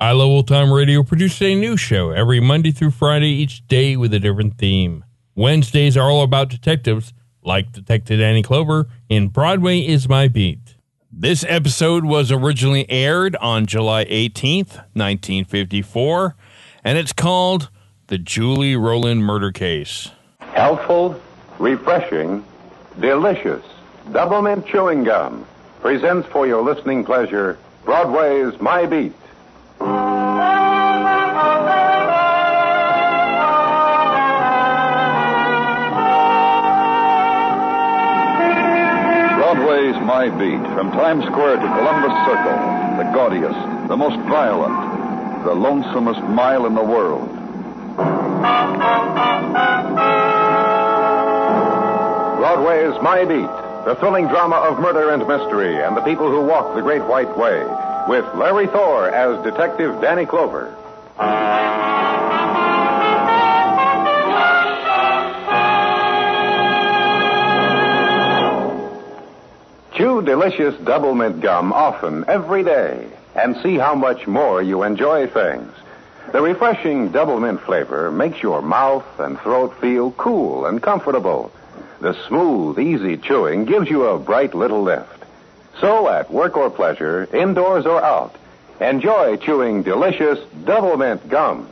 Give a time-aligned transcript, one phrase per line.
[0.00, 3.96] I Love Old Time Radio produces a new show every Monday through Friday, each day
[3.96, 5.04] with a different theme.
[5.34, 10.76] Wednesdays are all about detectives, like Detective Danny Clover in Broadway is My Beat.
[11.10, 16.36] This episode was originally aired on July 18th, 1954,
[16.84, 17.68] and it's called
[18.06, 20.12] The Julie Rowland Murder Case.
[20.38, 21.20] Healthful,
[21.58, 22.44] refreshing,
[23.00, 23.64] delicious.
[24.10, 25.44] Doublemint chewing gum
[25.80, 29.12] presents for your listening pleasure Broadway's My Beat.
[39.38, 42.58] Broadway's My Beat, from Times Square to Columbus Circle,
[42.98, 44.74] the gaudiest, the most violent,
[45.44, 47.28] the lonesomest mile in the world.
[52.38, 53.48] Broadway's My Beat,
[53.86, 57.38] the thrilling drama of murder and mystery and the people who walk the Great White
[57.38, 57.64] Way,
[58.08, 60.74] with Larry Thor as Detective Danny Clover.
[69.94, 75.70] Chew delicious Doublemint gum often, every day, and see how much more you enjoy things.
[76.32, 81.52] The refreshing Doublemint flavor makes your mouth and throat feel cool and comfortable.
[82.00, 85.17] The smooth, easy chewing gives you a bright little lift.
[85.80, 88.34] So, at work or pleasure, indoors or out,
[88.80, 91.68] enjoy chewing delicious Doublemint gum.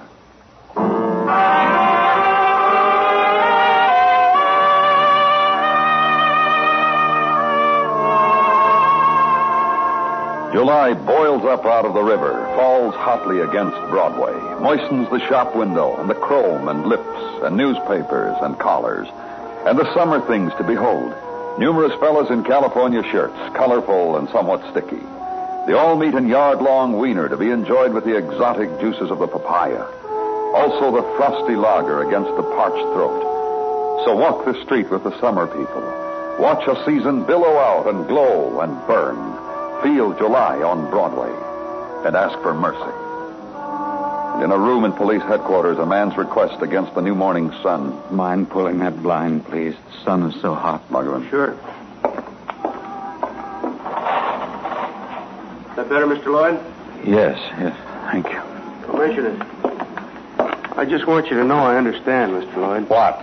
[10.53, 15.97] July boils up out of the river, falls hotly against Broadway, moistens the shop window
[15.97, 19.09] and the chrome and lips and newspapers and collars,
[19.67, 21.13] and the summer things to behold.
[21.59, 25.01] Numerous fellows in California shirts, colorful and somewhat sticky.
[25.67, 29.19] The all meat and yard long wiener to be enjoyed with the exotic juices of
[29.19, 29.85] the papaya.
[30.55, 34.05] Also the frosty lager against the parched throat.
[34.05, 35.81] So walk the street with the summer people.
[36.39, 39.17] Watch a season billow out and glow and burn.
[39.83, 41.33] Feel July on Broadway
[42.07, 43.06] and ask for mercy.
[44.37, 47.99] And in a room in police headquarters, a man's request against the new morning sun.
[48.15, 49.75] Mind pulling that blind, please?
[49.75, 50.91] The sun is so hot.
[50.91, 51.27] Margaret.
[51.31, 51.53] Sure.
[51.53, 51.59] Is
[55.77, 56.27] that better, Mr.
[56.27, 56.61] Lloyd?
[57.07, 57.75] Yes, yes.
[58.13, 58.43] Thank you.
[58.85, 59.39] Commissioner,
[60.77, 62.57] I just want you to know I understand, Mr.
[62.57, 62.91] Lloyd.
[62.91, 63.19] What?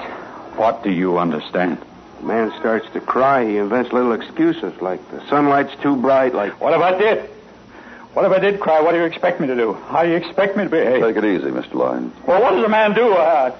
[0.57, 1.77] What do you understand?
[2.21, 3.45] The man starts to cry.
[3.45, 6.59] He invents little excuses like the sunlight's too bright, like.
[6.59, 7.27] What about I
[8.13, 8.15] did?
[8.15, 8.81] What if I did cry?
[8.81, 9.73] What do you expect me to do?
[9.73, 11.01] How do you expect me to behave?
[11.01, 11.73] Take it easy, Mr.
[11.73, 12.11] Lloyd.
[12.27, 13.13] Well, what does a man do?
[13.13, 13.55] Uh,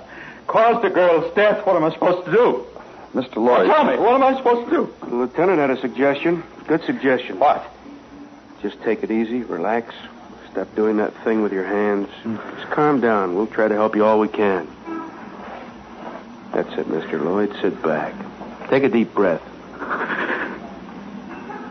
[0.48, 1.66] caused the girl's death.
[1.66, 2.66] What am I supposed to do?
[3.14, 3.38] Mr.
[3.38, 3.68] Lloyd.
[3.68, 4.94] Tell me, what am I supposed to do?
[5.08, 6.44] The lieutenant had a suggestion.
[6.68, 7.40] Good suggestion.
[7.40, 7.64] What?
[8.62, 9.94] Just take it easy, relax.
[10.52, 12.08] Stop doing that thing with your hands.
[12.58, 13.36] Just calm down.
[13.36, 14.68] We'll try to help you all we can.
[16.54, 17.24] That's it, Mr.
[17.24, 17.56] Lloyd.
[17.62, 18.14] Sit back.
[18.70, 19.42] Take a deep breath.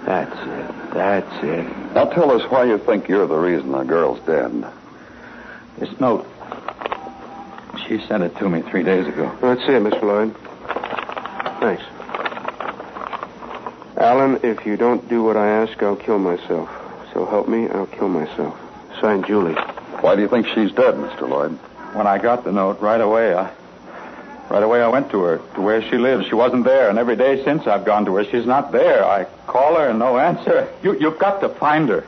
[0.05, 0.95] That's it.
[0.95, 1.95] That's it.
[1.95, 4.65] Now tell us why you think you're the reason the girl's dead.
[5.79, 6.27] This note.
[7.87, 9.37] She sent it to me three days ago.
[9.43, 10.03] Let's see it, Mr.
[10.03, 10.35] Lloyd.
[11.61, 11.83] Thanks.
[13.97, 16.69] Alan, if you don't do what I ask, I'll kill myself.
[17.13, 18.59] So help me, I'll kill myself.
[19.01, 19.55] Signed, Julie.
[20.01, 21.29] Why do you think she's dead, Mr.
[21.29, 21.53] Lloyd?
[21.95, 23.53] When I got the note, right away, I.
[24.53, 26.27] Right away, I went to her, to where she lives.
[26.27, 29.03] She wasn't there, and every day since I've gone to her, she's not there.
[29.03, 30.69] I call her and no answer.
[30.83, 32.07] You, you've got to find her.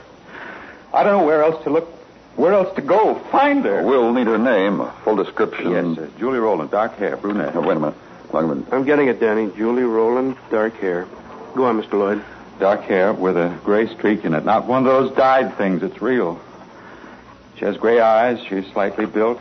[0.93, 1.89] I don't know where else to look,
[2.37, 3.15] where else to go.
[3.33, 3.83] Find her.
[3.83, 5.71] We'll need her name, a full description.
[5.71, 6.11] Yes, sir.
[6.19, 7.55] Julie Rowland, dark hair, brunette.
[7.55, 7.95] Now, wait a minute.
[8.31, 8.67] Wait a minute.
[8.71, 9.51] I'm getting it, Danny.
[9.57, 11.09] Julie Rowland, dark hair.
[11.55, 11.95] Go on, Mr.
[11.95, 12.23] Lloyd.
[12.59, 14.45] Dark hair with a gray streak in it.
[14.45, 15.83] Not one of those dyed things.
[15.83, 16.39] It's real.
[17.57, 18.39] She has gray eyes.
[18.51, 19.41] She's slightly built.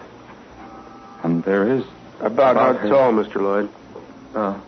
[1.21, 1.83] And there is
[2.23, 3.35] About, About how tall, Mr.
[3.35, 3.69] Lloyd?
[4.33, 4.59] uh,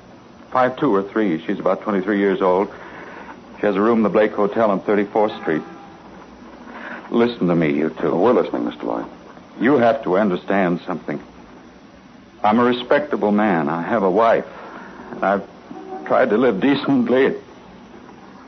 [0.52, 1.44] five two or three.
[1.46, 2.72] She's about 23 years old.
[3.60, 5.62] She has a room in the Blake Hotel on 34th Street.
[7.12, 8.14] Listen to me, you two.
[8.16, 8.84] We're listening, Mr.
[8.84, 9.06] Lloyd.
[9.60, 11.22] You have to understand something.
[12.44, 13.70] I'm a respectable man.
[13.70, 14.46] I have a wife.
[15.12, 17.36] And I've tried to live decently.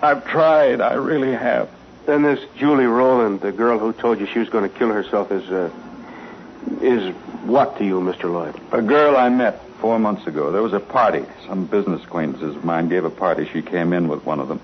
[0.02, 0.82] I've tried.
[0.82, 1.70] I really have.
[2.06, 5.32] Then this Julie Rowland, the girl who told you she was going to kill herself,
[5.32, 5.70] is, uh,
[6.82, 7.14] is
[7.46, 8.32] what to you, Mr.
[8.32, 8.60] Lloyd?
[8.72, 10.52] A girl I met four months ago.
[10.52, 11.24] There was a party.
[11.48, 13.48] Some business acquaintances of mine gave a party.
[13.52, 14.60] She came in with one of them.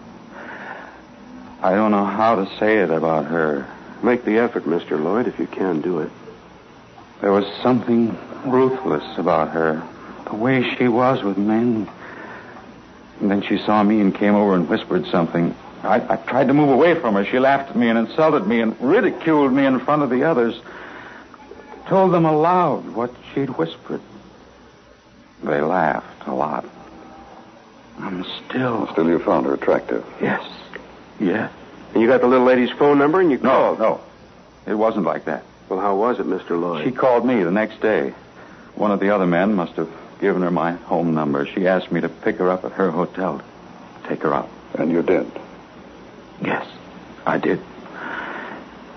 [1.61, 3.67] I don't know how to say it about her.
[4.01, 5.01] Make the effort, Mr.
[5.01, 6.11] Lloyd, if you can do it.
[7.21, 9.81] There was something ruthless about her.
[10.25, 11.89] The way she was with men.
[13.21, 15.56] And then she saw me and came over and whispered something.
[15.83, 17.23] I, I tried to move away from her.
[17.23, 20.59] She laughed at me and insulted me and ridiculed me in front of the others.
[21.94, 24.01] Told them aloud what she'd whispered.
[25.44, 26.66] They laughed a lot.
[28.00, 28.88] I'm still.
[28.92, 30.04] Still, you found her attractive.
[30.19, 30.44] Yes.
[31.19, 31.51] Yes.
[31.94, 34.01] And you got the little lady's phone number and you No, no.
[34.66, 35.44] It wasn't like that.
[35.69, 36.60] Well, how was it, Mr.
[36.60, 36.84] Lloyd?
[36.84, 38.16] She called me the next day.
[38.74, 41.45] One of the other men must have given her my home number.
[41.45, 43.40] She asked me to pick her up at her hotel.
[44.07, 44.50] Take her out.
[44.74, 45.31] And you did.
[46.44, 46.66] Yes,
[47.24, 47.62] I did.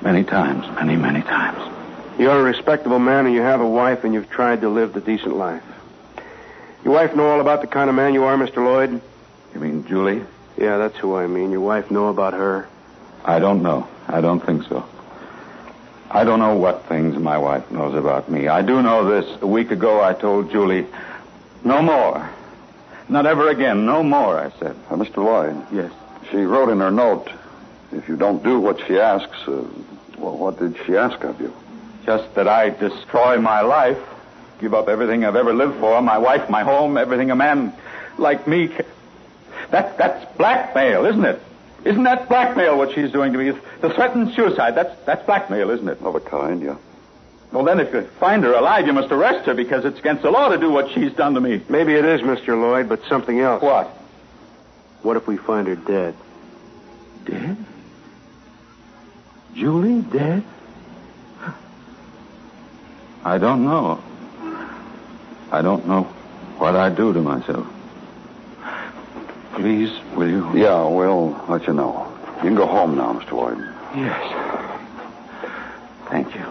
[0.01, 1.76] Many times, many, many times.
[2.19, 5.01] You're a respectable man and you have a wife and you've tried to live the
[5.01, 5.63] decent life.
[6.85, 8.57] Your wife know all about the kind of man you are, Mr.
[8.65, 9.01] Lloyd?
[9.55, 10.23] You mean Julie?
[10.57, 11.51] Yeah, that's who I mean.
[11.51, 12.69] Your wife know about her?
[13.25, 13.87] I don't know.
[14.09, 14.87] I don't think so.
[16.11, 18.49] I don't know what things my wife knows about me.
[18.49, 19.43] I do know this.
[19.43, 20.87] A week ago, I told Julie,
[21.65, 22.31] no more.
[23.09, 23.85] Not ever again.
[23.85, 24.77] No more, I said.
[24.89, 25.17] Uh, Mr.
[25.19, 25.93] Lloyd, Yes.
[26.31, 27.29] she wrote in her note,
[27.93, 29.65] if you don't do what she asks, uh,
[30.19, 31.53] well, what did she ask of you?
[32.07, 33.99] Just that I destroy my life,
[34.61, 37.75] give up everything I've ever lived for, my wife, my home, everything a man
[38.17, 38.69] like me.
[38.69, 38.87] Can...
[39.71, 41.43] That that's blackmail, isn't it?
[41.85, 43.51] Isn't that blackmail what she's doing to me?
[43.81, 44.77] The threatened suicide.
[44.77, 46.01] That's that's blackmail, isn't it?
[46.01, 46.77] Of a kind, yeah.
[47.53, 50.31] Well, then, if you find her alive, you must arrest her because it's against the
[50.31, 51.63] law to do what she's done to me.
[51.69, 52.61] Maybe it is, Mr.
[52.61, 53.63] Lloyd, but something else.
[53.63, 53.87] What?
[55.03, 56.15] What if we find her dead?
[57.25, 57.57] Dead?
[59.55, 60.45] Julie dead?
[63.27, 64.01] I don't know.
[65.51, 66.05] I don't know
[66.59, 67.67] what I'd do to myself.
[69.55, 70.57] Please, will you?
[70.57, 72.07] Yeah, we'll let you know.
[72.37, 73.33] You can go home now, Mr.
[73.33, 73.59] Lloyd.
[73.97, 74.23] Yes.
[76.09, 76.45] Thank you.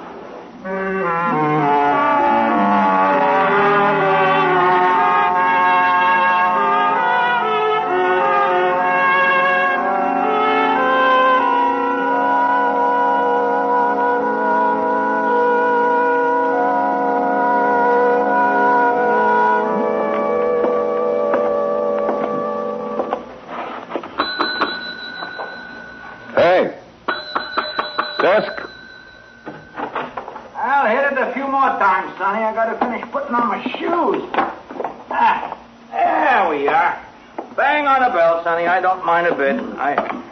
[39.06, 39.78] Don't mind a bit.
[39.78, 40.24] I.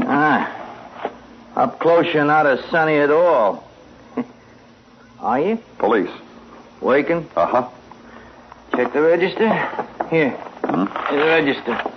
[0.00, 1.12] Ah.
[1.56, 3.68] Up close, you're not as sunny at all.
[5.20, 5.58] are you?
[5.78, 6.10] Police.
[6.80, 7.28] Waking?
[7.36, 7.68] Uh huh.
[8.74, 9.48] Check the register.
[10.08, 10.30] Here.
[10.30, 11.92] Here's the register.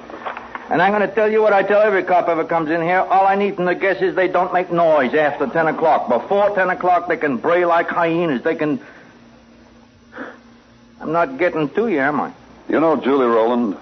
[0.70, 3.00] And I'm going to tell you what I tell every cop ever comes in here.
[3.00, 6.10] All I need from the guess is they don't make noise after 10 o'clock.
[6.10, 8.44] Before 10 o'clock, they can bray like hyenas.
[8.44, 8.80] They can.
[11.00, 12.34] I'm not getting to you, am I?
[12.70, 13.78] You know Julie Rowland?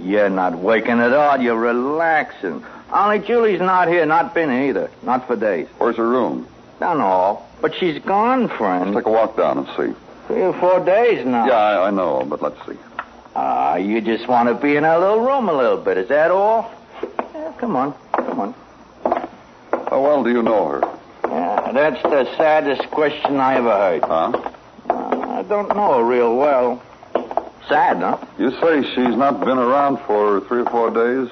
[0.00, 1.40] You're not waking at all.
[1.40, 2.64] You're relaxing.
[2.92, 4.04] Only Julie's not here.
[4.06, 4.90] Not been here either.
[5.02, 5.66] Not for days.
[5.78, 6.46] Where's her room?
[6.80, 7.42] Don't know.
[7.60, 8.94] But she's gone, friend.
[8.94, 9.98] Let's take a walk down and see.
[10.26, 11.46] Three or four days now.
[11.46, 12.78] Yeah, I, I know, but let's see.
[13.36, 15.98] Ah, you just want to be in our little room a little bit.
[15.98, 16.70] Is that all?
[17.34, 17.94] Yeah, come on.
[18.12, 18.54] Come on.
[19.88, 20.98] How well do you know her?
[21.28, 24.02] Yeah, that's the saddest question I ever heard.
[24.02, 24.50] Huh?
[24.88, 26.82] Uh, I don't know her real well.
[27.68, 28.18] Sad, huh?
[28.38, 31.30] You say she's not been around for three or four days?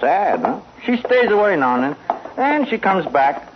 [0.00, 0.60] Sad, huh?
[0.84, 2.20] She stays away now and then.
[2.36, 3.50] And she comes back.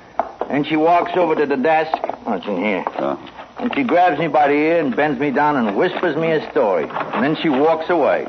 [0.48, 1.96] And she walks over to the desk.
[2.26, 2.84] Oh, it's in here.
[2.98, 3.16] Yeah.
[3.58, 6.50] And she grabs me by the ear and bends me down and whispers me a
[6.50, 6.88] story.
[6.88, 8.26] And then she walks away.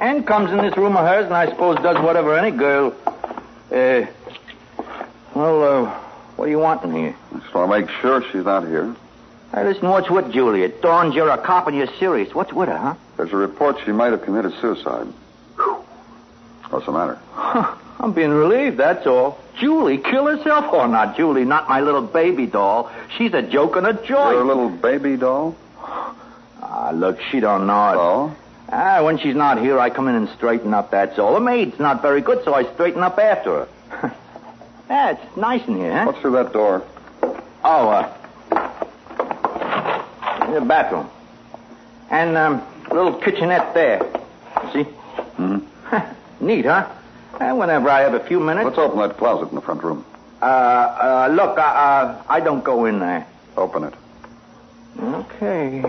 [0.00, 2.94] And comes in this room of hers and I suppose does whatever any girl.
[3.70, 4.06] Uh.
[5.34, 5.90] Well, uh,
[6.36, 7.16] what do you want in here?
[7.38, 8.94] Just want to make sure she's not here.
[9.52, 10.62] Hey, listen, what's with Julie?
[10.62, 12.32] It dawns you're a cop and you're serious.
[12.32, 12.94] What's with her, huh?
[13.16, 15.08] There's a report she might have committed suicide.
[16.68, 17.18] What's the matter?
[17.32, 19.40] Huh, I'm being relieved, that's all.
[19.58, 20.66] Julie kill herself?
[20.70, 22.92] Oh, not Julie, not my little baby doll.
[23.18, 24.30] She's a joke and a joy.
[24.30, 25.56] Your little baby doll?
[26.62, 27.96] Ah, look, she don't know it.
[27.96, 28.36] Oh?
[28.68, 31.34] Ah, when she's not here, I come in and straighten up, that's all.
[31.34, 34.14] The maid's not very good, so I straighten up after her.
[34.88, 36.04] yeah, it's nice in here, huh?
[36.06, 36.84] What's through that door?
[37.64, 38.16] Oh, uh,
[40.54, 41.08] the bathroom.
[42.10, 44.00] And, um, a little kitchenette there.
[44.72, 44.84] See?
[45.38, 46.46] Mm-hmm.
[46.46, 46.88] Neat, huh?
[47.40, 48.64] And whenever I have a few minutes.
[48.64, 50.04] Let's open that closet in the front room.
[50.42, 53.26] Uh, uh, look, uh, uh, I don't go in there.
[53.56, 53.94] Open it.
[54.98, 55.82] Okay.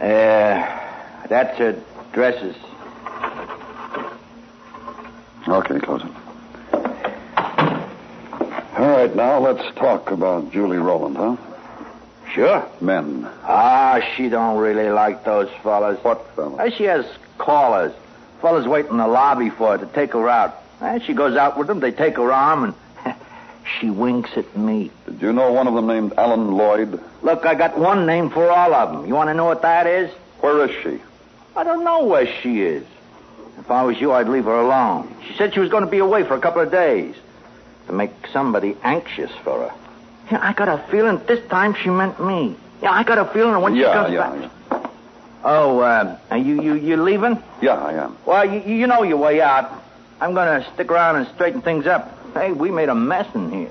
[0.00, 2.56] Uh, that's her dresses.
[5.48, 6.15] Okay, close it.
[9.06, 11.36] Right, now let's talk about Julie Rowland, huh?
[12.32, 12.68] Sure.
[12.80, 13.24] Men.
[13.44, 16.02] Ah, she don't really like those fellas.
[16.02, 16.58] What fellas?
[16.58, 17.06] Uh, she has
[17.38, 17.92] callers.
[18.42, 20.60] Fellas wait in the lobby for her to take her out.
[20.80, 23.14] And she goes out with them, they take her arm, and
[23.78, 24.90] she winks at me.
[25.04, 27.00] Did you know one of them named Alan Lloyd?
[27.22, 29.06] Look, I got one name for all of them.
[29.06, 30.10] You want to know what that is?
[30.40, 31.00] Where is she?
[31.54, 32.84] I don't know where she is.
[33.60, 35.14] If I was you, I'd leave her alone.
[35.28, 37.14] She said she was going to be away for a couple of days
[37.86, 39.74] to make somebody anxious for her.
[40.30, 42.56] Yeah, I got a feeling this time she meant me.
[42.82, 44.50] Yeah, I got a feeling when yeah, she comes yeah, back.
[44.70, 44.90] yeah.
[45.44, 47.40] Oh, uh, are you you you leaving?
[47.62, 48.16] Yeah, I am.
[48.26, 49.70] Well, you, you know your way out.
[50.20, 52.10] I'm going to stick around and straighten things up.
[52.34, 53.70] Hey, we made a mess in here.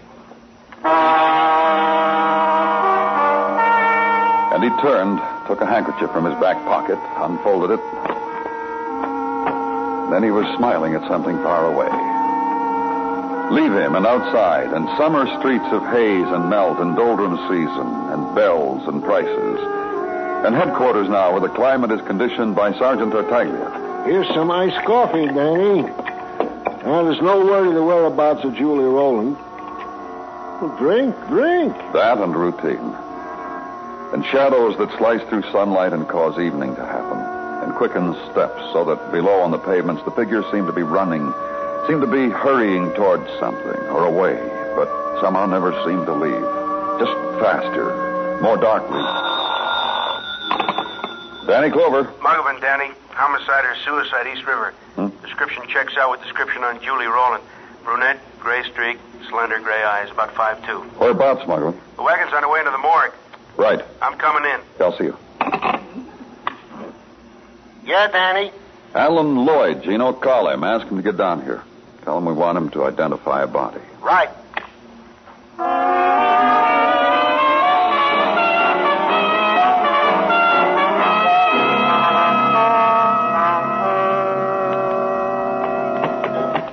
[4.53, 7.79] And he turned, took a handkerchief from his back pocket, unfolded it.
[10.11, 12.14] Then he was smiling at something far away.
[13.51, 18.35] Leave him and outside, and summer streets of haze and melt and doldrum season, and
[18.35, 19.59] bells and prices.
[20.45, 24.03] And headquarters now, where the climate is conditioned by Sergeant Tartaglia.
[24.05, 25.81] Here's some iced coffee, Danny.
[25.81, 29.37] Now, there's no worry the whereabouts of Julie Rowland.
[30.61, 31.75] Well, drink, drink.
[31.93, 32.95] That and routine.
[34.13, 37.17] And shadows that slice through sunlight and cause evening to happen.
[37.63, 41.33] And quicken steps so that below on the pavements the figures seem to be running,
[41.87, 44.35] seem to be hurrying towards something or away,
[44.75, 44.89] but
[45.21, 46.45] somehow never seem to leave.
[46.99, 49.01] Just faster, more darkly.
[51.47, 52.05] Danny Clover.
[52.21, 52.91] Muggavan, Danny.
[53.09, 54.73] Homicide or suicide, East River.
[54.95, 55.07] Hmm?
[55.23, 57.43] Description checks out with description on Julie Rowland.
[57.83, 58.97] Brunette, gray streak,
[59.29, 60.79] slender gray eyes, about five two.
[60.99, 61.79] Whereabouts, Muggavan?
[61.95, 63.13] The wagon's on the way into the morgue.
[63.57, 63.81] Right.
[64.01, 64.59] I'm coming in.
[64.81, 65.17] I'll see you.
[67.85, 68.51] Yeah, Danny.
[68.95, 70.63] Alan Lloyd, Gino, call him.
[70.63, 71.63] Ask him to get down here.
[72.05, 73.81] Tell him we want him to identify a body.
[73.99, 74.29] Right.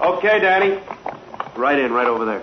[0.03, 0.79] Okay, Danny.
[1.57, 2.43] Right in, right over there.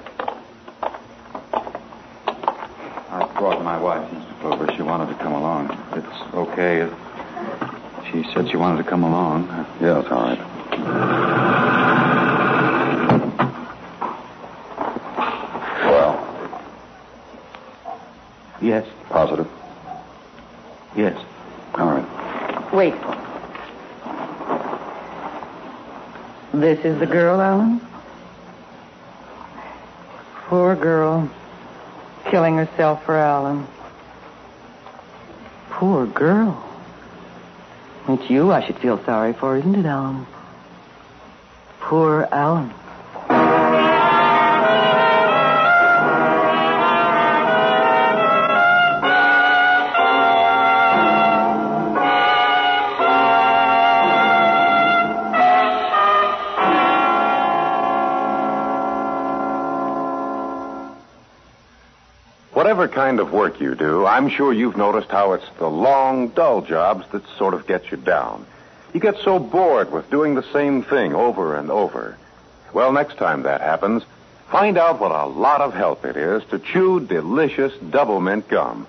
[3.12, 4.40] I brought my wife, Mr.
[4.42, 4.74] Clover.
[4.76, 5.70] She wanted to come along.
[5.94, 6.90] It's okay.
[8.12, 9.48] She said she wanted to come along.
[9.80, 10.40] Yeah, it's all right.
[15.86, 16.16] Well,
[18.70, 18.86] Yes.
[19.10, 19.48] positive.
[20.96, 21.20] Yes.
[21.74, 22.72] All right.
[22.72, 22.94] Wait.
[26.54, 27.82] This is the girl, Alan?
[30.46, 31.32] Poor girl.
[32.30, 33.66] Killing herself for Alan.
[35.72, 36.64] Poor girl.
[38.08, 40.28] It's you I should feel sorry for, isn't it, Alan?
[41.80, 42.72] Poor Alan.
[62.80, 66.62] Whatever kind of work you do, I'm sure you've noticed how it's the long, dull
[66.62, 68.46] jobs that sort of get you down.
[68.94, 72.16] You get so bored with doing the same thing over and over.
[72.72, 74.04] Well, next time that happens,
[74.50, 78.88] find out what a lot of help it is to chew delicious Doublemint gum.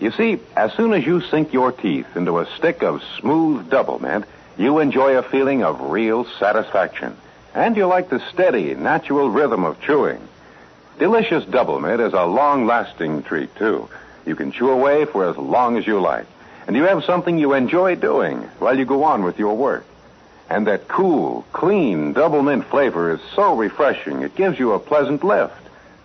[0.00, 4.24] You see, as soon as you sink your teeth into a stick of smooth Doublemint,
[4.56, 7.14] you enjoy a feeling of real satisfaction.
[7.54, 10.26] And you like the steady, natural rhythm of chewing.
[10.98, 13.88] Delicious Doublemint is a long lasting treat, too.
[14.26, 16.26] You can chew away for as long as you like.
[16.66, 19.84] And you have something you enjoy doing while you go on with your work.
[20.50, 25.54] And that cool, clean Doublemint flavor is so refreshing, it gives you a pleasant lift.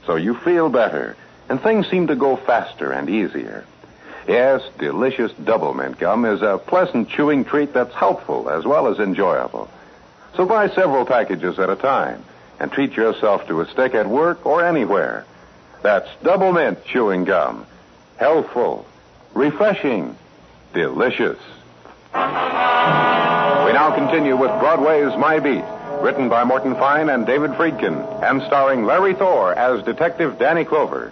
[0.06, 1.18] So you feel better,
[1.50, 3.66] and things seem to go faster and easier.
[4.28, 9.72] Yes, delicious Doublemint gum is a pleasant chewing treat that's helpful as well as enjoyable.
[10.36, 12.24] So buy several packages at a time
[12.64, 15.26] and treat yourself to a stick at work or anywhere.
[15.82, 17.66] That's Doublemint chewing gum.
[18.16, 18.86] healthful,
[19.34, 20.16] refreshing,
[20.74, 21.38] delicious.
[22.14, 22.20] We
[23.74, 25.66] now continue with Broadway's My Beat,
[26.02, 31.12] written by Morton Fine and David Friedkin, and starring Larry Thor as Detective Danny Clover.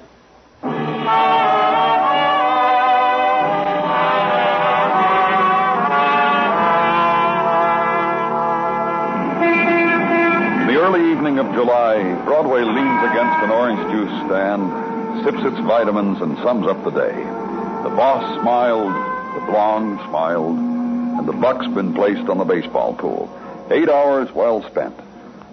[10.91, 16.37] Early evening of July, Broadway leans against an orange juice stand, sips its vitamins, and
[16.39, 17.15] sums up the day.
[17.15, 23.29] The boss smiled, the blonde smiled, and the buck's been placed on the baseball pool.
[23.71, 24.93] Eight hours well spent.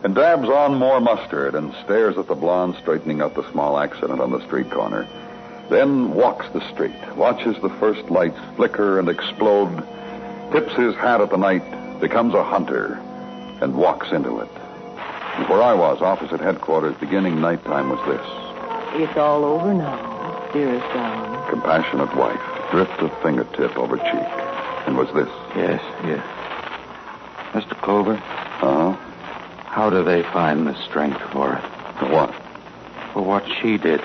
[0.02, 4.20] And dabs on more mustard and stares at the blonde straightening up the small accident
[4.20, 5.06] on the street corner.
[5.70, 9.86] Then walks the street, watches the first lights flicker and explode,
[10.50, 12.94] tips his hat at the night, becomes a hunter,
[13.60, 14.50] and walks into it.
[15.38, 19.00] And where I was, opposite headquarters, beginning nighttime, was this.
[19.00, 21.48] It's all over now, dearest Alan.
[21.50, 22.40] Compassionate wife,
[22.70, 24.28] drift of fingertip over cheek.
[24.86, 25.28] And was this.
[25.56, 26.24] Yes, yes.
[27.52, 27.80] Mr.
[27.82, 28.92] Clover, Uh-huh.
[29.66, 31.62] how do they find the strength for it?
[31.98, 32.34] For what?
[33.12, 34.02] For what she did.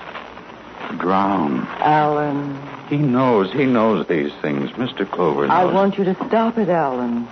[0.98, 1.66] Drown.
[1.80, 2.60] Alan,
[2.90, 4.70] He knows, he knows these things.
[4.72, 5.10] Mr.
[5.10, 5.52] Clover knows.
[5.58, 7.28] I want you to stop it, Alan.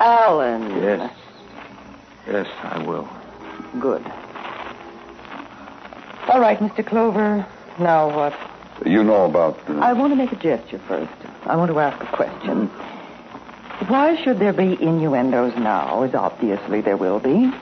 [0.00, 0.82] Alan.
[0.82, 1.10] Yes.
[2.26, 3.08] Yes, I will.
[3.80, 4.04] Good.
[6.28, 6.84] All right, Mr.
[6.84, 7.46] Clover.
[7.78, 8.34] Now what?
[8.84, 9.58] You know about.
[9.68, 11.12] Uh, I want to make a gesture first.
[11.44, 12.66] I want to ask a question.
[13.88, 17.52] Why should there be innuendos now, as obviously there will be?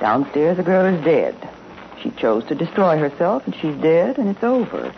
[0.00, 1.36] Downstairs, the girl is dead.
[2.02, 4.94] She chose to destroy herself, and she's dead, and it's over.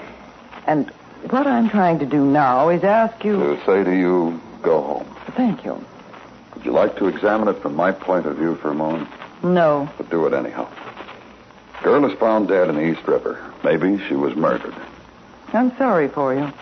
[0.66, 0.90] And
[1.30, 3.38] what I'm trying to do now is ask you.
[3.38, 5.16] to say to you, go home.
[5.36, 5.84] Thank you.
[6.58, 9.08] Would you like to examine it from my point of view for a moment?
[9.44, 9.88] No.
[9.96, 10.66] But do it anyhow.
[11.84, 13.40] Girl is found dead in the East River.
[13.62, 14.74] Maybe she was murdered.
[15.52, 16.52] I'm sorry for you.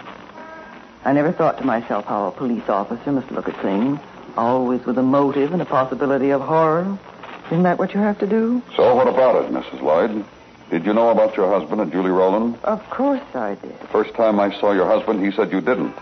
[1.06, 3.98] I never thought to myself how a police officer must look at things,
[4.36, 6.98] always with a motive and a possibility of horror.
[7.46, 8.60] Isn't that what you have to do?
[8.76, 9.80] So what about it, Mrs.
[9.80, 10.26] Lloyd?
[10.68, 12.58] Did you know about your husband and Julie Rowland?
[12.64, 13.80] Of course I did.
[13.80, 15.94] The first time I saw your husband, he said you didn't.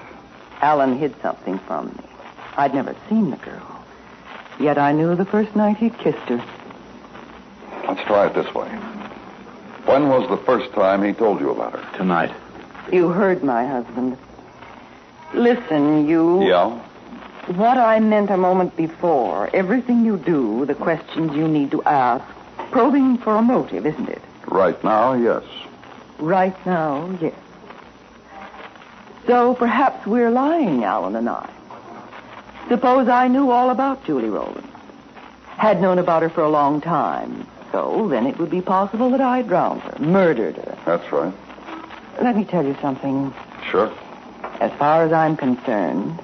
[0.62, 2.04] Alan hid something from me.
[2.56, 3.73] I'd never seen the girl.
[4.60, 6.42] Yet I knew the first night he'd kissed her.
[7.88, 8.68] Let's try it this way.
[9.84, 11.96] When was the first time he told you about her?
[11.98, 12.34] Tonight.
[12.92, 14.16] You heard my husband.
[15.34, 16.46] Listen, you.
[16.46, 16.70] Yeah?
[17.56, 22.24] What I meant a moment before, everything you do, the questions you need to ask,
[22.70, 24.22] probing for a motive, isn't it?
[24.46, 25.42] Right now, yes.
[26.18, 27.34] Right now, yes.
[29.26, 31.50] So perhaps we're lying, Alan and I.
[32.68, 34.68] Suppose I knew all about Julie Rowland.
[35.56, 37.46] Had known about her for a long time.
[37.72, 40.78] So then it would be possible that I drowned her, murdered her.
[40.84, 41.34] That's right.
[42.22, 43.34] Let me tell you something.
[43.70, 43.92] Sure.
[44.60, 46.18] As far as I'm concerned,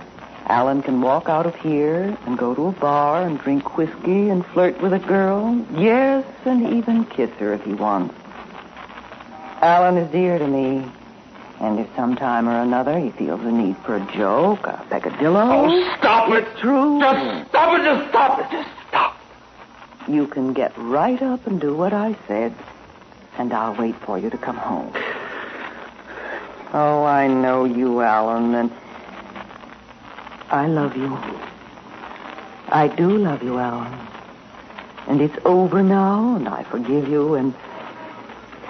[0.47, 4.45] Alan can walk out of here and go to a bar and drink whiskey and
[4.47, 5.65] flirt with a girl.
[5.77, 8.15] Yes, and even kiss her if he wants.
[9.61, 10.85] Alan is dear to me.
[11.61, 15.67] And if sometime or another he feels the need for a joke, a peccadillo.
[15.69, 16.45] Oh, stop it.
[16.45, 16.99] It's true.
[17.01, 17.85] Just stop it.
[17.85, 18.51] Just stop it.
[18.51, 19.17] Just stop.
[20.09, 22.55] You can get right up and do what I said,
[23.37, 24.91] and I'll wait for you to come home.
[26.73, 28.73] Oh, I know you, Alan, and
[30.49, 31.19] I love you.
[32.69, 33.93] I do love you, Alan.
[35.09, 37.55] And it's over now, and I forgive you, and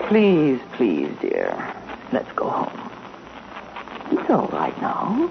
[0.09, 1.75] please, please, dear,
[2.13, 2.91] let's go home.
[4.13, 5.31] It's all right now.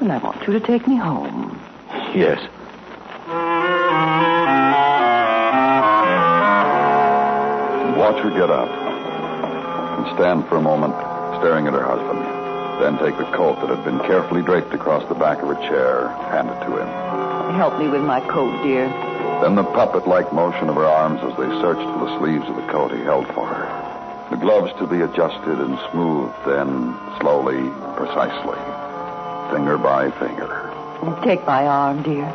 [0.00, 1.60] And I want you to take me home.
[2.14, 2.40] Yes.
[7.98, 10.94] Watch her get up and stand for a moment
[11.40, 12.20] staring at her husband.
[12.82, 16.08] Then take the coat that had been carefully draped across the back of her chair,
[16.30, 16.88] hand it to him.
[17.54, 18.88] Help me with my coat, dear.
[19.40, 22.56] Then the puppet like motion of her arms as they searched for the sleeves of
[22.56, 23.63] the coat he held for her.
[24.34, 28.58] The gloves to be adjusted and smoothed, then slowly, precisely,
[29.54, 30.72] finger by finger.
[31.22, 32.26] Take my arm, dear.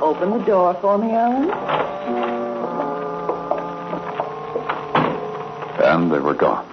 [0.00, 1.50] Open the door for me, Alan.
[5.84, 6.64] And they were gone.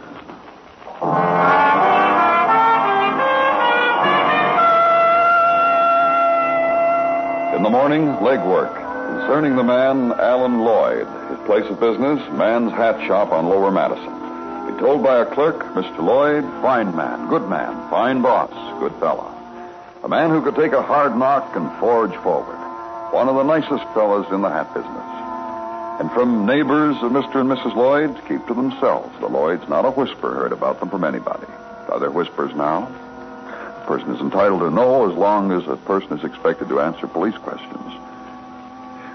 [7.58, 8.74] In the morning, legwork
[9.20, 11.19] concerning the man Alan Lloyd.
[11.50, 14.14] Place of business, man's hat shop on Lower Madison.
[14.68, 15.98] Be told by a clerk, Mr.
[15.98, 19.34] Lloyd, fine man, good man, fine boss, good fella.
[20.04, 22.54] A man who could take a hard knock and forge forward.
[23.12, 25.10] One of the nicest fellows in the hat business.
[26.00, 27.42] And from neighbors of Mr.
[27.42, 27.76] and Mrs.
[27.76, 29.10] Lloyd, keep to themselves.
[29.20, 31.48] The Lloyds, not a whisper heard about them from anybody.
[31.90, 32.86] Are there whispers now?
[32.86, 37.08] A person is entitled to know as long as a person is expected to answer
[37.08, 37.92] police questions.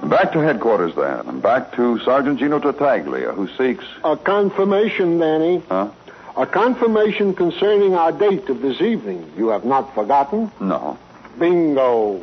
[0.01, 3.85] And back to headquarters then, and back to Sergeant Gino Tartaglia, who seeks.
[4.05, 5.63] A confirmation, Danny.
[5.69, 5.89] Huh?
[6.37, 9.33] A confirmation concerning our date of this evening.
[9.37, 10.51] You have not forgotten?
[10.61, 10.99] No.
[11.39, 12.23] Bingo.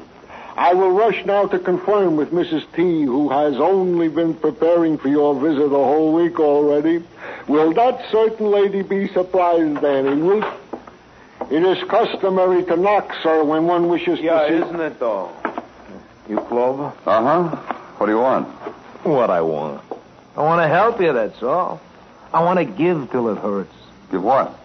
[0.58, 2.66] I will rush now to confirm with Mrs.
[2.76, 7.02] T, who has only been preparing for your visit a whole week already.
[7.48, 10.22] Will that certain lady be surprised, Danny?
[10.22, 10.44] Will...
[11.50, 14.54] It is customary to knock, sir, when one wishes Yeah, to see...
[14.56, 15.32] Yeah, isn't it, though?
[16.32, 16.94] You Clover?
[17.06, 17.56] Uh huh.
[17.98, 18.48] What do you want?
[19.04, 19.82] What I want.
[20.38, 21.82] I want to help you, that's all.
[22.34, 23.74] I want to give till it hurts.
[24.12, 24.58] Give what?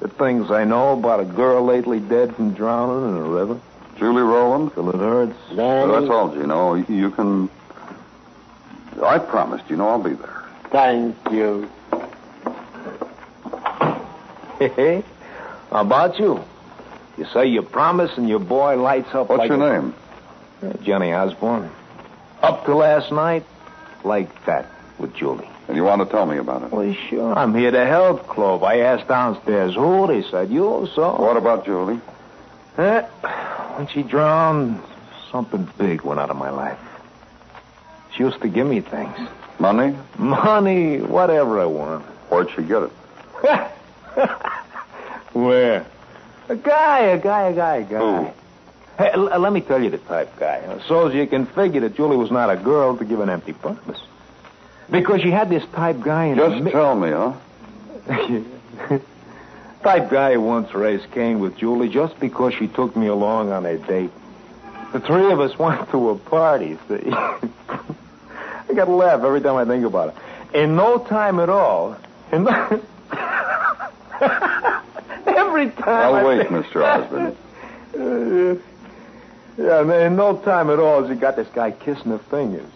[0.00, 3.58] The things I know about a girl lately dead from drowning in a river.
[3.96, 4.74] Julie Rowland?
[4.74, 5.38] Till it hurts.
[5.48, 6.74] Danny, Well, that's all, Gino.
[6.74, 7.48] You- You can.
[9.02, 10.44] I promised, you know, I'll be there.
[10.70, 11.70] thank you.
[14.58, 15.02] Hey,
[15.70, 16.42] how about you?
[17.16, 19.94] You say you promise and your boy lights up What's like your a- name?
[20.62, 21.70] Uh, Johnny Osborne.
[22.42, 23.44] Up to last night,
[24.04, 24.66] like that
[24.98, 25.48] with Julie.
[25.68, 26.72] And you want to tell me about it?
[26.72, 27.36] Well, sure.
[27.36, 28.62] I'm here to help, Clove.
[28.62, 30.06] I asked downstairs who.
[30.06, 31.16] They said you, so.
[31.16, 32.00] What about Julie?
[32.78, 34.80] Eh, when she drowned,
[35.30, 36.78] something big went out of my life.
[38.14, 39.16] She used to give me things.
[39.58, 39.96] Money?
[40.18, 42.04] Money, whatever I want.
[42.30, 42.92] Where'd she get it?
[45.32, 45.86] Where?
[46.48, 47.98] A guy, a guy, a guy, a guy.
[47.98, 48.30] Who?
[48.98, 50.62] Hey, l- let me tell you the type guy.
[50.88, 53.52] So as you can figure that Julie was not a girl to give an empty
[53.52, 54.00] promise.
[54.90, 57.32] Because she had this type guy in Just tell me, huh?
[59.82, 63.66] type guy who once raised Cain with Julie just because she took me along on
[63.66, 64.10] a date.
[64.92, 67.00] The three of us went to a party, see?
[67.10, 70.08] I gotta laugh every time I think about
[70.52, 70.56] it.
[70.62, 71.96] In no time at all,
[72.32, 72.50] in no...
[75.26, 76.82] every time I I'll wait, think- Mr.
[76.84, 77.36] Osborne.
[77.94, 78.56] Uh,
[79.58, 82.70] yeah, and in no time at all, she got this guy kissing her fingers.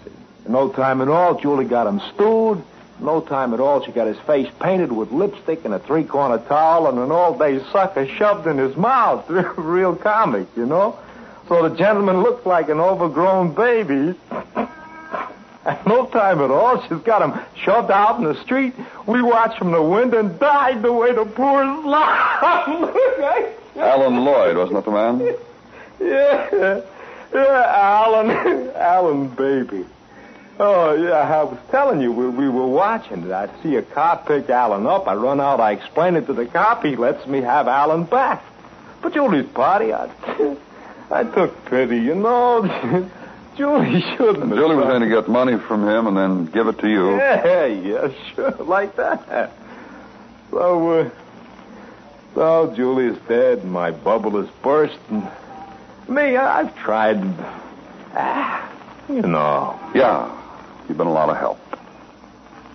[0.47, 2.62] In no time at all, Julie got him stewed.
[3.01, 6.87] No time at all, she got his face painted with lipstick and a three-corner towel
[6.87, 9.29] and an all-day sucker shoved in his mouth.
[9.57, 10.99] Real comic, you know?
[11.49, 14.14] So the gentleman looked like an overgrown baby.
[15.64, 18.73] At no time at all, she's got him shoved out in the street.
[19.07, 22.69] We watched from the window and died the way the poor slop.
[23.77, 25.37] Alan Lloyd, wasn't it the man?
[26.01, 26.81] Yeah,
[27.35, 28.31] yeah, Alan,
[28.75, 29.85] Alan, baby.
[30.59, 33.25] Oh, yeah, I was telling you, we, we were watching.
[33.25, 33.31] it.
[33.33, 35.09] I see a cop pick Alan up.
[35.09, 36.85] I run out, I explain it to the cop.
[36.85, 38.43] He lets me have Alan back.
[39.03, 40.11] But Julie's party, I,
[41.11, 42.63] I took pity, you know.
[43.57, 46.79] Julie shouldn't have Julie was going to get money from him and then give it
[46.79, 47.17] to you.
[47.17, 49.53] Yeah, yeah, sure, like that.
[50.51, 51.11] So, uh,
[52.35, 55.29] so Julie's dead, and my bubble is burst, and
[56.11, 57.23] me, I- I've tried,
[58.16, 58.68] ah,
[59.09, 59.79] you know.
[59.94, 60.29] Yeah.
[60.88, 61.59] You've been a lot of help.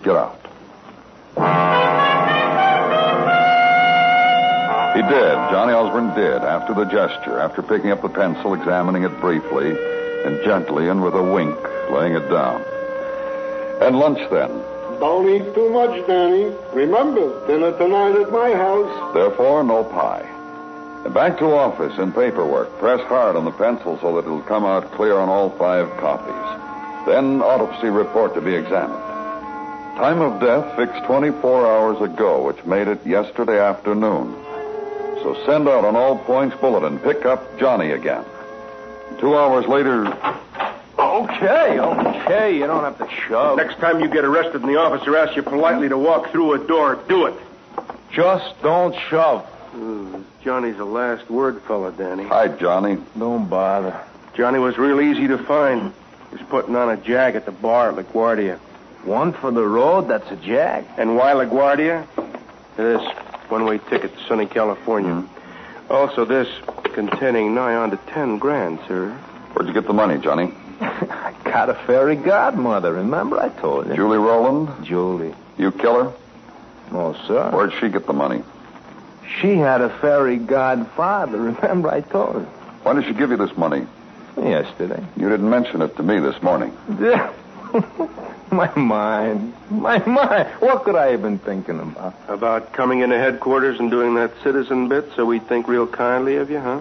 [0.02, 0.38] Get out.
[4.96, 5.34] He did.
[5.52, 9.76] Johnny Osborne did, after the gesture, after picking up the pencil, examining it briefly,
[10.24, 11.54] and gently and with a wink,
[11.90, 12.62] laying it down.
[13.82, 14.48] And lunch then.
[14.98, 16.50] Don't eat too much, Danny.
[16.72, 19.12] Remember, dinner tonight at my house.
[19.12, 20.26] Therefore, no pie.
[21.04, 22.78] And back to office and paperwork.
[22.78, 27.06] Press hard on the pencil so that it'll come out clear on all five copies.
[27.06, 29.02] Then autopsy report to be examined.
[29.96, 34.34] Time of death fixed 24 hours ago, which made it yesterday afternoon.
[35.22, 36.98] So send out an all points bulletin.
[36.98, 38.24] Pick up Johnny again.
[39.18, 40.04] Two hours later,
[40.98, 43.58] Okay, okay, you don't have to shove.
[43.58, 46.66] Next time you get arrested and the officer asks you politely to walk through a
[46.66, 47.34] door, do it.
[48.10, 49.46] Just don't shove.
[49.72, 52.24] Hmm, Johnny's the last word fella, Danny.
[52.24, 52.98] hi, Johnny.
[53.18, 54.00] Don't bother.
[54.34, 55.92] Johnny was real easy to find.
[56.30, 58.58] He was putting on a jag at the bar at LaGuardia.
[59.04, 60.84] One for the road, that's a jag.
[60.98, 62.06] And why LaGuardia?
[62.76, 63.00] This
[63.48, 65.24] one-way ticket to sunny California.
[65.88, 66.48] Also, this
[66.94, 69.10] containing nigh on to ten grand, sir.
[69.52, 70.52] Where'd you get the money, Johnny?
[70.80, 73.94] I got a fairy godmother, remember I told you?
[73.94, 74.84] Julie Rowland?
[74.84, 75.34] Julie.
[75.56, 76.12] You kill her?
[76.92, 77.50] No, sir.
[77.52, 78.42] Where'd she get the money?
[79.40, 82.44] She had a fairy godfather, remember I told her?
[82.82, 83.86] Why did she give you this money?
[84.36, 85.04] Yesterday.
[85.16, 86.76] You didn't mention it to me this morning.
[87.00, 87.32] Yeah.
[88.50, 89.54] My mind.
[89.70, 90.48] My mind.
[90.60, 92.14] What could I have been thinking about?
[92.28, 96.50] About coming into headquarters and doing that citizen bit so we'd think real kindly of
[96.50, 96.80] you, huh?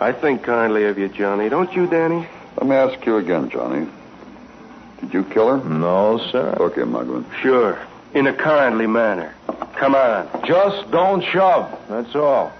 [0.00, 1.50] I think kindly of you, Johnny.
[1.50, 2.26] Don't you, Danny?
[2.56, 3.86] Let me ask you again, Johnny.
[5.00, 5.68] Did you kill her?
[5.68, 6.56] No, sir.
[6.58, 7.24] Okay, here, Muggavan.
[7.40, 7.78] Sure.
[8.12, 9.34] In a kindly manner.
[9.78, 10.28] Come on.
[10.44, 11.70] Just don't shove.
[11.88, 12.52] That's all.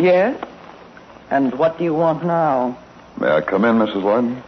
[0.00, 0.47] Yes?
[1.30, 2.78] And what do you want now?
[3.20, 4.02] May I come in, Mrs.
[4.02, 4.42] Lloyd?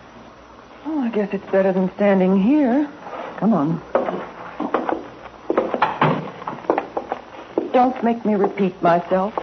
[0.86, 2.88] Oh, I guess it's better than standing here.
[3.36, 3.80] Come on.
[7.72, 9.34] Don't make me repeat myself.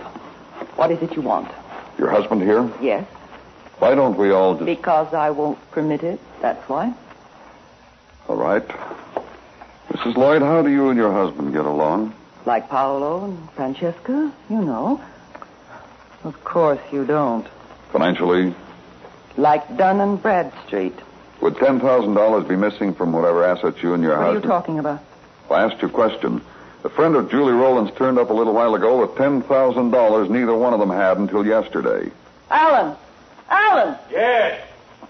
[0.75, 1.49] What is it you want?
[1.97, 2.69] Your husband here?
[2.81, 3.07] Yes,
[3.79, 4.65] Why don't we all just...
[4.65, 6.19] because I won't permit it.
[6.41, 6.93] That's why.
[8.27, 8.67] All right.
[9.89, 10.15] Mrs.
[10.15, 12.13] Lloyd, how do you and your husband get along?
[12.45, 15.01] Like Paolo and Francesca, you know.
[16.27, 17.47] Of course you don't.
[17.93, 18.53] Financially,
[19.37, 20.93] Like Dun and Bradstreet.
[21.39, 24.25] would $10,000 be missing from whatever assets you and your house.
[24.25, 24.99] What are you talking about?
[25.49, 26.41] I asked you a question.
[26.83, 30.73] A friend of Julie Rowland's turned up a little while ago with $10,000 neither one
[30.73, 32.11] of them had until yesterday.
[32.51, 32.97] Alan!
[33.49, 33.97] Alan!
[34.11, 34.63] Yes,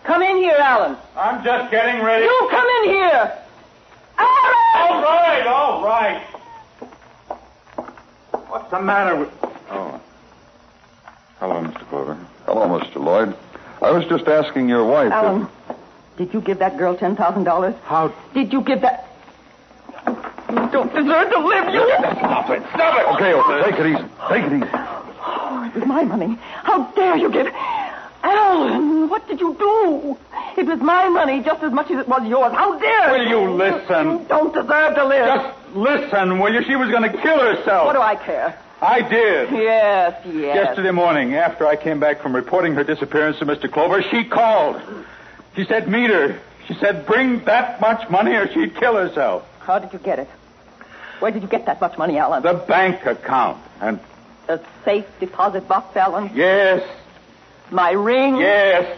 [0.04, 0.96] Come in here, Alan.
[1.18, 2.26] I'm just getting ready.
[2.26, 3.38] You come in here!
[4.20, 4.54] Alan!
[4.76, 6.22] All right, all right.
[8.50, 9.30] What's the matter with...
[9.70, 10.00] Oh.
[11.40, 11.88] Hello, Mr.
[11.90, 12.18] Clover.
[12.46, 12.96] Hello, Mr.
[13.04, 13.36] Lloyd.
[13.82, 15.08] I was just asking your wife.
[15.08, 15.48] if- Alan,
[16.18, 17.80] did you give that girl $10,000?
[17.84, 18.14] How...
[18.34, 19.06] Did you give that...
[20.08, 21.88] You don't deserve to live, you...
[22.18, 23.06] Stop it, stop it.
[23.16, 24.06] Okay, okay, take it easy.
[24.30, 24.70] Take it easy.
[24.74, 26.38] Oh, it was my money.
[26.64, 27.48] How dare you give...
[28.24, 30.18] Alan, what did you do?
[30.58, 32.52] It was my money just as much as it was yours.
[32.52, 34.08] How dare Will you listen?
[34.22, 35.28] You don't deserve to live.
[35.28, 36.64] Just listen, will you?
[36.66, 37.86] She was going to kill herself.
[37.86, 38.58] What do I care?
[38.82, 39.52] I did.
[39.52, 40.56] Yes, yes.
[40.56, 43.72] Yesterday morning, after I came back from reporting her disappearance to Mr.
[43.72, 44.80] Clover, she called.
[45.56, 46.40] She said, meet her.
[46.68, 49.44] She said, bring that much money or she'd kill herself.
[49.62, 50.30] How did you get it?
[51.20, 52.44] Where did you get that much money, Alan?
[52.44, 53.58] The bank account.
[53.82, 54.00] And
[54.46, 56.30] The safe deposit box, Alan?
[56.36, 56.88] yes,
[57.72, 58.36] My ring?
[58.38, 58.96] yes,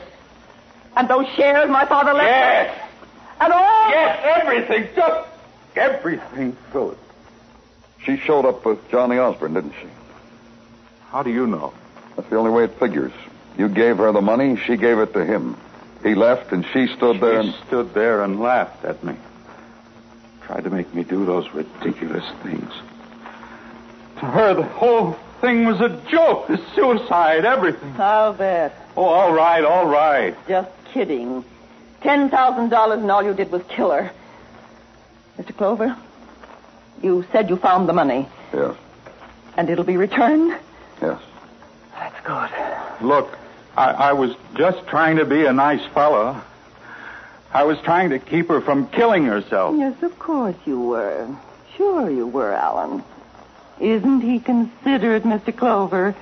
[0.98, 2.28] And those shares my father left?
[2.28, 2.90] yes,
[3.40, 3.90] And all?
[3.90, 4.90] yes, everything.
[4.96, 5.28] Just
[5.78, 6.98] everything, Philip.
[8.10, 9.88] She showed up with Johnny Osborne, didn't she?
[11.12, 11.72] How do you know?
[12.16, 13.12] That's the only way it figures.
[13.56, 15.56] You gave her the money, she gave it to him.
[16.02, 17.54] He left, and she stood there and...
[17.54, 19.14] She stood there and laughed at me.
[20.42, 22.74] Tried to make me do those ridiculous things.
[24.22, 26.48] To her, the whole thing was a joke.
[26.48, 27.94] The suicide, everything.
[28.00, 28.76] I'll bet.
[28.98, 30.36] Oh, all right, all right.
[30.48, 31.46] Just kidding.
[32.02, 34.12] $10,000 and all you did was kill her.
[35.38, 35.56] Mr.
[35.56, 35.96] Clover,
[37.02, 38.76] you said you found the money, Yes,
[39.58, 40.58] and it'll be returned?
[41.02, 41.20] yes.
[41.94, 43.06] That's good.
[43.08, 43.38] Look,
[43.76, 46.42] I, I was just trying to be a nice fellow.
[47.54, 49.76] I was trying to keep her from killing herself.
[49.78, 51.28] Yes, of course you were.
[51.78, 53.04] Sure you were, Alan.
[53.80, 55.56] Isn't he considerate, Mr.
[55.56, 56.16] Clover?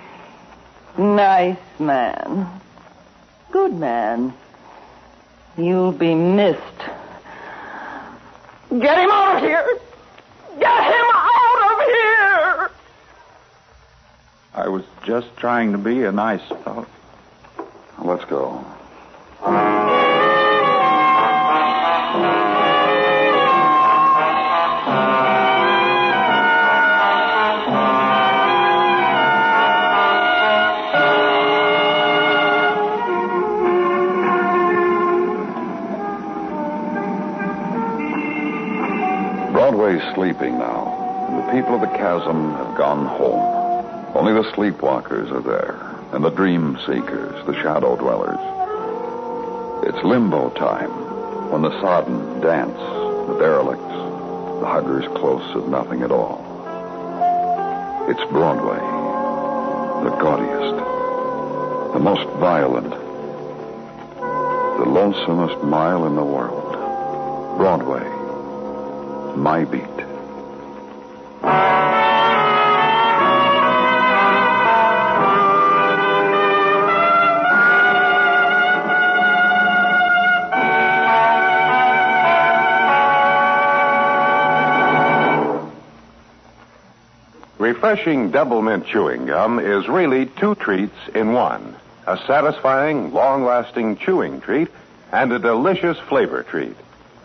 [0.97, 2.47] Nice man.
[3.51, 4.33] Good man.
[5.57, 6.61] You'll be missed.
[8.69, 9.65] Get him out of here!
[10.59, 12.71] Get him out of here!
[14.53, 16.87] I was just trying to be a nice fellow.
[17.99, 18.65] Let's go.
[39.87, 43.39] Sleeping now, and the people of the chasm have gone home.
[44.13, 45.79] Only the sleepwalkers are there,
[46.11, 48.37] and the dream seekers, the shadow dwellers.
[49.87, 50.91] It's limbo time,
[51.51, 52.77] when the sodden dance,
[53.29, 53.81] the derelicts,
[54.59, 56.43] the huggers close of nothing at all.
[58.09, 58.81] It's Broadway,
[60.03, 62.89] the gaudiest, the most violent,
[64.79, 66.73] the lonesomest mile in the world.
[67.57, 68.16] Broadway,
[69.37, 69.83] my beat.
[87.59, 91.75] Refreshing Doublemint chewing gum is really two treats in one
[92.07, 94.69] a satisfying, long lasting chewing treat
[95.11, 96.75] and a delicious flavor treat.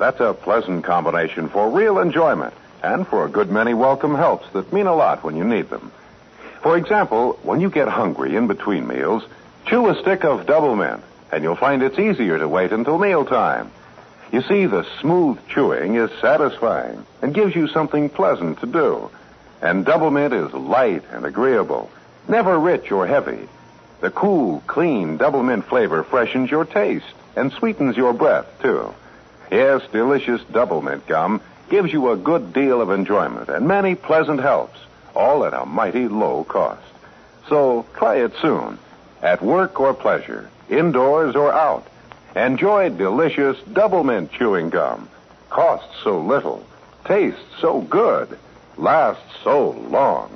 [0.03, 4.73] That's a pleasant combination for real enjoyment and for a good many welcome helps that
[4.73, 5.93] mean a lot when you need them.
[6.61, 9.23] For example, when you get hungry in between meals,
[9.65, 13.71] chew a stick of Doublemint, and you'll find it's easier to wait until mealtime.
[14.33, 19.09] You see, the smooth chewing is satisfying and gives you something pleasant to do.
[19.61, 21.93] And Doublemint is light and agreeable,
[22.27, 23.49] never rich or heavy.
[24.01, 28.93] The cool, clean Doublemint flavor freshens your taste and sweetens your breath, too.
[29.53, 34.81] Yes, delicious Doublemint gum gives you a good deal of enjoyment and many pleasant helps,
[35.15, 36.81] all at a mighty low cost.
[37.51, 38.79] So try it soon,
[39.21, 41.87] at work or pleasure, indoors or out.
[42.35, 45.07] Enjoy delicious Doublemint chewing gum.
[45.51, 46.65] Costs so little,
[47.05, 48.39] tastes so good,
[48.79, 50.31] lasts so long.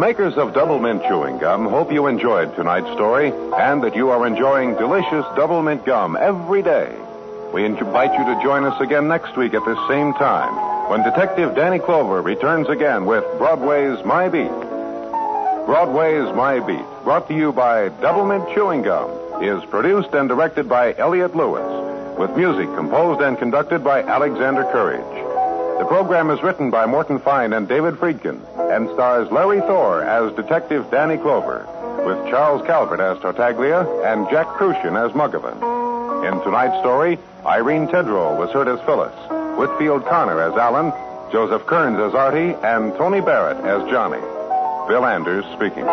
[0.00, 4.74] Makers of Doublemint Chewing Gum hope you enjoyed tonight's story and that you are enjoying
[4.76, 6.90] delicious Doublemint Gum every day.
[7.52, 11.54] We invite you to join us again next week at this same time when Detective
[11.54, 14.48] Danny Clover returns again with Broadway's My Beat.
[15.66, 19.10] Broadway's My Beat, brought to you by Doublemint Chewing Gum,
[19.44, 25.29] is produced and directed by Elliott Lewis, with music composed and conducted by Alexander Courage.
[25.80, 28.38] The program is written by Morton Fine and David Friedkin
[28.70, 31.66] and stars Larry Thor as Detective Danny Clover,
[32.04, 35.56] with Charles Calvert as Tartaglia and Jack Kruschen as Muggavan.
[36.28, 39.16] In tonight's story, Irene Tedrow was heard as Phyllis,
[39.56, 40.92] Whitfield Connor as Alan,
[41.32, 44.20] Joseph Kearns as Artie, and Tony Barrett as Johnny.
[44.86, 45.86] Bill Anders speaking.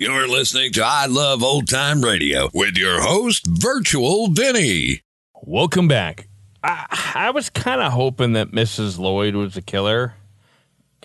[0.00, 5.02] You're listening to I Love Old Time Radio with your host, Virtual Vinny.
[5.42, 6.26] Welcome back.
[6.64, 8.98] I, I was kind of hoping that Mrs.
[8.98, 10.14] Lloyd was the killer.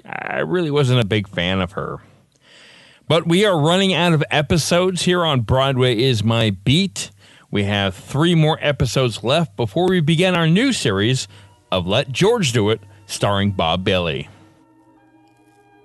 [0.05, 1.99] I really wasn't a big fan of her.
[3.05, 7.11] But we are running out of episodes here on Broadway is My Beat.
[7.51, 11.27] We have three more episodes left before we begin our new series
[11.69, 14.29] of Let George Do It, starring Bob Bailey.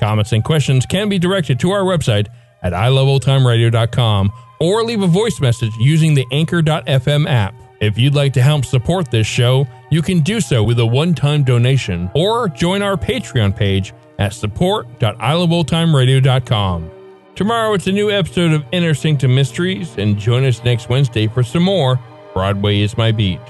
[0.00, 2.26] Comments and questions can be directed to our website
[2.62, 7.54] at iloveoldtimeradio.com or leave a voice message using the Anchor.fm app.
[7.80, 11.12] If you'd like to help support this show, you can do so with a one
[11.14, 16.90] time donation or join our Patreon page at support.iloveoldtimeradio.com.
[17.34, 21.42] Tomorrow it's a new episode of Inner Sanctum Mysteries, and join us next Wednesday for
[21.42, 21.98] some more
[22.32, 23.40] Broadway is My Beat.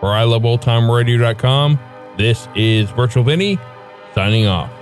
[0.00, 1.78] For iloveoldtimeradio.com,
[2.16, 3.58] this is Virtual Vinny
[4.14, 4.75] signing off.